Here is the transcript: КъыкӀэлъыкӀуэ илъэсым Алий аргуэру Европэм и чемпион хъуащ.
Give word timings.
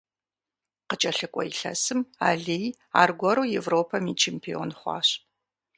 КъыкӀэлъыкӀуэ 0.89 1.43
илъэсым 1.49 1.99
Алий 2.29 2.65
аргуэру 3.01 3.43
Европэм 3.59 4.03
и 4.11 4.13
чемпион 4.21 4.69
хъуащ. 4.79 5.07